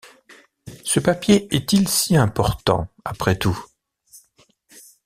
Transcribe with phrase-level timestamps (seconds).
[0.83, 3.65] Ce papier est-il si important, après tout?...